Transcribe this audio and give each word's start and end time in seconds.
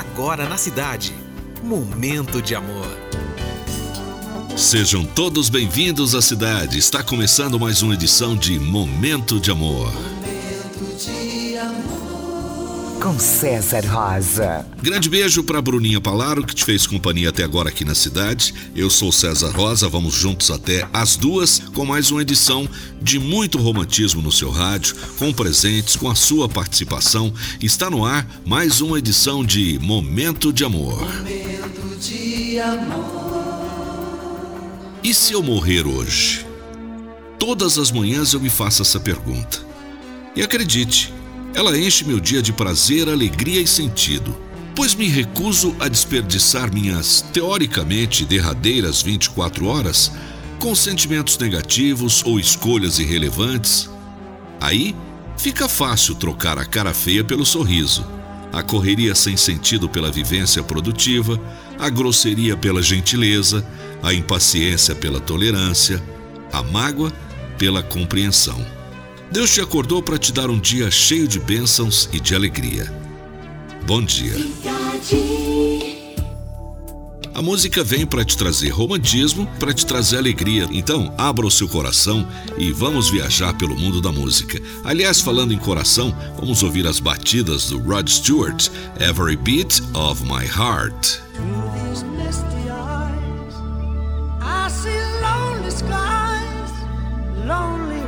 agora 0.00 0.48
na 0.48 0.56
cidade. 0.56 1.14
Momento 1.62 2.40
de 2.40 2.54
amor. 2.54 2.88
Sejam 4.56 5.04
todos 5.04 5.50
bem-vindos 5.50 6.14
à 6.14 6.22
cidade. 6.22 6.78
Está 6.78 7.02
começando 7.02 7.60
mais 7.60 7.82
uma 7.82 7.94
edição 7.94 8.34
de 8.34 8.58
Momento 8.58 9.38
de 9.38 9.50
Amor. 9.50 9.92
Com 13.00 13.18
César 13.18 13.82
Rosa. 13.86 14.66
Grande 14.82 15.08
beijo 15.08 15.42
para 15.42 15.62
Bruninha 15.62 16.00
Palaro, 16.02 16.44
que 16.44 16.54
te 16.54 16.66
fez 16.66 16.86
companhia 16.86 17.30
até 17.30 17.42
agora 17.42 17.70
aqui 17.70 17.82
na 17.82 17.94
cidade. 17.94 18.52
Eu 18.76 18.90
sou 18.90 19.10
César 19.10 19.50
Rosa, 19.52 19.88
vamos 19.88 20.12
juntos 20.12 20.50
até 20.50 20.86
as 20.92 21.16
duas 21.16 21.60
com 21.74 21.86
mais 21.86 22.10
uma 22.10 22.20
edição 22.20 22.68
de 23.00 23.18
muito 23.18 23.56
romantismo 23.56 24.20
no 24.20 24.30
seu 24.30 24.50
rádio, 24.50 24.94
com 25.18 25.32
presentes, 25.32 25.96
com 25.96 26.10
a 26.10 26.14
sua 26.14 26.46
participação. 26.46 27.32
Está 27.58 27.88
no 27.88 28.04
ar 28.04 28.26
mais 28.44 28.82
uma 28.82 28.98
edição 28.98 29.42
de 29.42 29.78
Momento 29.78 30.52
de 30.52 30.62
Amor. 30.62 31.00
Momento 31.00 31.98
de 31.98 32.60
amor. 32.60 33.60
E 35.02 35.14
se 35.14 35.32
eu 35.32 35.42
morrer 35.42 35.86
hoje? 35.86 36.44
Todas 37.38 37.78
as 37.78 37.90
manhãs 37.90 38.34
eu 38.34 38.40
me 38.40 38.50
faço 38.50 38.82
essa 38.82 39.00
pergunta. 39.00 39.58
E 40.36 40.42
acredite, 40.42 41.12
ela 41.54 41.76
enche 41.78 42.04
meu 42.04 42.20
dia 42.20 42.40
de 42.40 42.52
prazer, 42.52 43.08
alegria 43.08 43.60
e 43.60 43.66
sentido, 43.66 44.36
pois 44.74 44.94
me 44.94 45.08
recuso 45.08 45.74
a 45.80 45.88
desperdiçar 45.88 46.72
minhas 46.72 47.22
teoricamente 47.32 48.24
derradeiras 48.24 49.02
24 49.02 49.66
horas 49.66 50.12
com 50.58 50.74
sentimentos 50.74 51.38
negativos 51.38 52.22
ou 52.24 52.38
escolhas 52.38 52.98
irrelevantes. 52.98 53.90
Aí 54.60 54.94
fica 55.36 55.68
fácil 55.68 56.14
trocar 56.14 56.58
a 56.58 56.64
cara 56.64 56.94
feia 56.94 57.24
pelo 57.24 57.44
sorriso, 57.44 58.06
a 58.52 58.62
correria 58.62 59.14
sem 59.14 59.36
sentido 59.36 59.88
pela 59.88 60.10
vivência 60.10 60.62
produtiva, 60.62 61.40
a 61.78 61.88
grosseria 61.88 62.56
pela 62.56 62.82
gentileza, 62.82 63.66
a 64.02 64.12
impaciência 64.12 64.94
pela 64.94 65.20
tolerância, 65.20 66.02
a 66.52 66.62
mágoa 66.62 67.12
pela 67.58 67.82
compreensão. 67.82 68.79
Deus 69.30 69.54
te 69.54 69.60
acordou 69.60 70.02
para 70.02 70.18
te 70.18 70.32
dar 70.32 70.50
um 70.50 70.58
dia 70.58 70.90
cheio 70.90 71.28
de 71.28 71.38
bênçãos 71.38 72.08
e 72.12 72.18
de 72.18 72.34
alegria. 72.34 72.92
Bom 73.86 74.02
dia. 74.02 74.34
A 77.32 77.40
música 77.40 77.84
vem 77.84 78.04
para 78.04 78.24
te 78.24 78.36
trazer 78.36 78.70
romantismo, 78.70 79.46
para 79.60 79.72
te 79.72 79.86
trazer 79.86 80.18
alegria. 80.18 80.68
Então, 80.72 81.14
abra 81.16 81.46
o 81.46 81.50
seu 81.50 81.68
coração 81.68 82.26
e 82.58 82.72
vamos 82.72 83.08
viajar 83.08 83.56
pelo 83.56 83.78
mundo 83.78 84.00
da 84.00 84.10
música. 84.10 84.60
Aliás, 84.84 85.20
falando 85.20 85.54
em 85.54 85.58
coração, 85.58 86.14
vamos 86.36 86.64
ouvir 86.64 86.84
as 86.86 86.98
batidas 86.98 87.70
do 87.70 87.78
Rod 87.78 88.08
Stewart, 88.08 88.68
Every 88.98 89.36
Beat 89.36 89.80
of 89.94 90.24
My 90.24 90.44
Heart. 90.44 91.20
lonely 97.50 97.99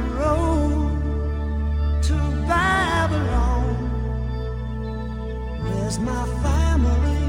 My 5.99 6.25
family 6.43 7.22